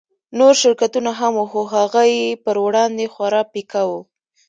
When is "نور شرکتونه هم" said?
0.37-1.31